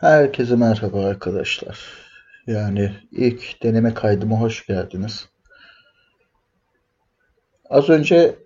[0.00, 1.78] Herkese merhaba arkadaşlar.
[2.46, 5.28] Yani ilk deneme kaydıma hoş geldiniz.
[7.70, 8.36] Az önce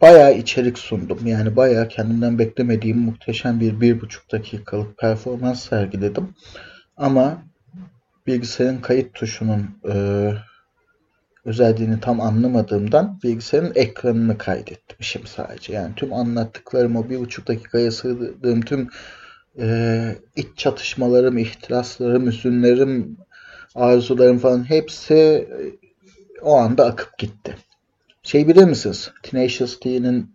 [0.00, 1.26] bayağı içerik sundum.
[1.26, 6.34] Yani bayağı kendimden beklemediğim muhteşem bir bir buçuk dakikalık performans sergiledim.
[6.96, 7.42] Ama
[8.26, 9.94] bilgisayarın kayıt tuşunun e,
[11.44, 15.72] özelliğini tam anlamadığımdan bilgisayarın ekranını kaydetmişim sadece.
[15.72, 18.88] Yani tüm anlattıklarımı bir buçuk dakikaya sığdırdığım tüm
[19.58, 23.16] e, iç çatışmalarım, ihtiraslarım, üzünlerim,
[23.74, 25.48] arzularım falan hepsi e,
[26.42, 27.56] o anda akıp gitti.
[28.22, 29.10] Şey bilir misiniz?
[29.22, 30.34] Tenacious D'nin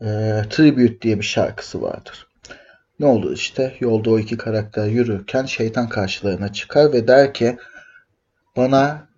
[0.00, 0.06] e,
[0.50, 2.26] Tribute diye bir şarkısı vardır.
[3.00, 7.56] Ne olur işte yolda o iki karakter yürürken şeytan karşılarına çıkar ve der ki
[8.56, 9.08] bana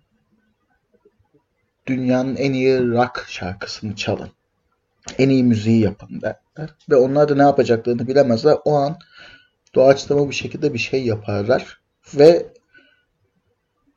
[1.87, 4.29] dünyanın en iyi rock şarkısını çalın.
[5.17, 6.75] En iyi müziği yapın derler.
[6.89, 8.57] Ve onlar da ne yapacaklarını bilemezler.
[8.65, 8.97] O an
[9.75, 11.79] doğaçlama bir şekilde bir şey yaparlar.
[12.15, 12.45] Ve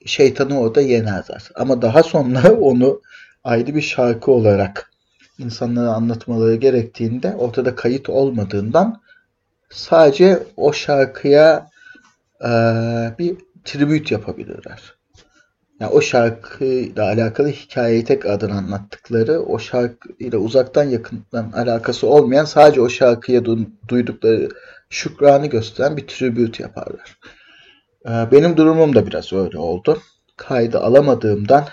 [0.06, 1.50] şeytanı orada yenerler.
[1.54, 3.00] Ama daha sonra onu
[3.44, 4.92] ayrı bir şarkı olarak
[5.38, 9.00] insanlara anlatmaları gerektiğinde ortada kayıt olmadığından
[9.70, 11.70] sadece o şarkıya
[12.44, 12.50] e,
[13.18, 14.99] bir tribüt yapabilirler
[15.80, 22.80] yani o şarkıyla alakalı hikayeyi tek adını anlattıkları, o şarkıyla uzaktan yakından alakası olmayan sadece
[22.80, 23.44] o şarkıya
[23.88, 24.48] duydukları
[24.90, 27.18] şükranı gösteren bir tribute yaparlar.
[28.06, 30.02] Ee, benim durumum da biraz öyle oldu.
[30.36, 31.64] Kaydı alamadığımdan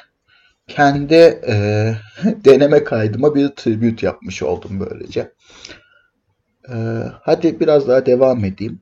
[0.67, 1.15] kendi
[1.47, 1.93] e,
[2.45, 5.31] deneme kaydıma bir tribute yapmış oldum böylece.
[6.69, 8.81] Ee, hadi biraz daha devam edeyim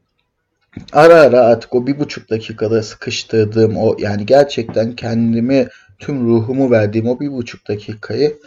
[0.92, 5.68] ara ara artık o bir buçuk dakikada sıkıştırdığım o yani gerçekten kendimi
[6.00, 8.38] tüm ruhumu verdiğim o bir buçuk dakikayı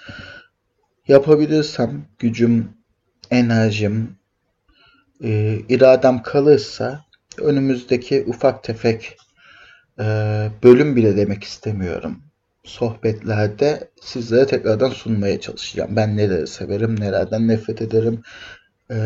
[1.08, 2.68] yapabilirsem gücüm,
[3.30, 4.16] enerjim,
[5.24, 7.04] e, iradem kalırsa
[7.38, 9.16] önümüzdeki ufak tefek
[9.98, 10.04] e,
[10.62, 12.22] bölüm bile demek istemiyorum.
[12.64, 15.96] Sohbetlerde sizlere tekrardan sunmaya çalışacağım.
[15.96, 18.22] Ben neleri severim, nelerden nefret ederim,
[18.90, 18.96] e,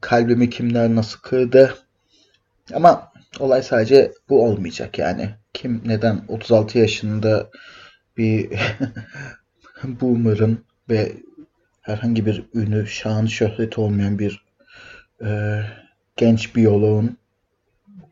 [0.00, 1.74] kalbimi kimler nasıl kırdı,
[2.72, 5.30] ama olay sadece bu olmayacak yani.
[5.54, 7.50] Kim neden 36 yaşında
[8.16, 8.50] bir
[9.84, 11.12] boomer'ın ve
[11.80, 14.44] herhangi bir ünü, şan, şöhret olmayan bir
[15.24, 15.60] e,
[16.16, 17.16] genç biyoloğun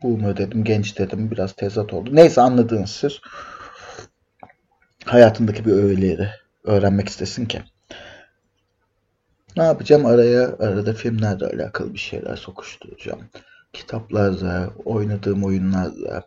[0.03, 2.09] boomer dedim, genç dedim, biraz tezat oldu.
[2.15, 3.19] Neyse anladığınız siz
[5.05, 6.29] hayatındaki bir öğeleri
[6.63, 7.61] öğrenmek istesin ki.
[9.57, 10.05] Ne yapacağım?
[10.05, 13.29] Araya arada filmlerle alakalı bir şeyler sokuşturacağım
[13.73, 16.23] kitaplarda, oynadığım oyunlarda,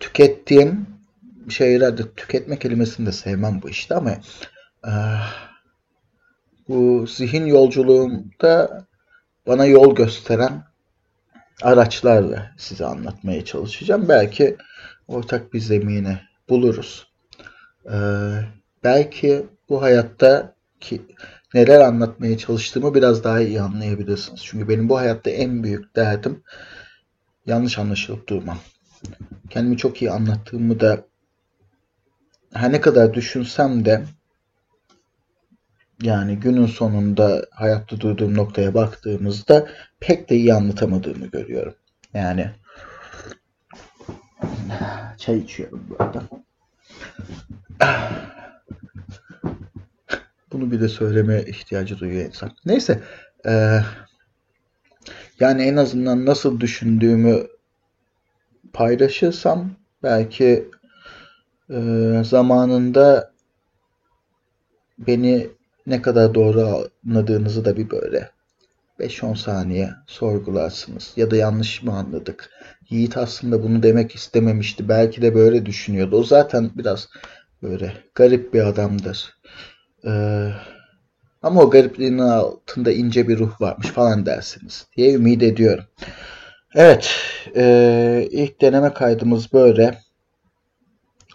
[0.00, 0.86] tükettiğim
[1.48, 4.10] şeylerde tüketme kelimesini de sevmem bu işte ama
[4.82, 5.52] ah,
[6.68, 8.84] bu zihin yolculuğunda
[9.46, 10.64] bana yol gösteren
[11.62, 14.08] araçlarla size anlatmaya çalışacağım.
[14.08, 14.56] Belki
[15.08, 17.06] ortak bir zemini buluruz.
[17.86, 17.98] Ee,
[18.84, 21.02] belki bu hayatta ki
[21.54, 24.40] neler anlatmaya çalıştığımı biraz daha iyi anlayabilirsiniz.
[24.44, 26.42] Çünkü benim bu hayatta en büyük derdim
[27.46, 28.58] yanlış anlaşılıp durmam.
[29.50, 31.04] Kendimi çok iyi anlattığımı da
[32.52, 34.04] her ne kadar düşünsem de
[36.02, 39.68] yani günün sonunda hayatta durduğum noktaya baktığımızda
[40.00, 41.74] pek de iyi anlatamadığımı görüyorum.
[42.14, 42.50] Yani
[45.18, 46.22] çay içiyorum bu arada.
[50.52, 52.50] Bunu bir de söyleme ihtiyacı duyuyor insan.
[52.64, 53.00] Neyse.
[53.46, 53.80] E,
[55.40, 57.46] yani en azından nasıl düşündüğümü
[58.72, 59.70] paylaşırsam
[60.02, 60.68] belki
[61.70, 61.78] e,
[62.24, 63.32] zamanında
[64.98, 65.48] beni
[65.86, 68.30] ne kadar doğru anladığınızı da bir böyle
[69.00, 71.12] 5-10 saniye sorgularsınız.
[71.16, 72.50] Ya da yanlış mı anladık?
[72.90, 74.88] Yiğit aslında bunu demek istememişti.
[74.88, 76.16] Belki de böyle düşünüyordu.
[76.16, 77.08] O zaten biraz
[77.62, 79.34] böyle garip bir adamdır.
[80.06, 80.48] Ee,
[81.42, 85.84] ama o garipliğin altında ince bir ruh varmış falan dersiniz diye ümit ediyorum.
[86.74, 87.14] Evet,
[87.56, 89.98] e, ilk deneme kaydımız böyle.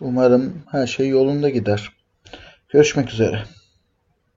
[0.01, 1.89] Umarım her şey yolunda gider.
[2.69, 3.43] Görüşmek üzere.